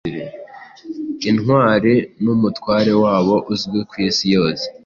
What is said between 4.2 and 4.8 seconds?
yose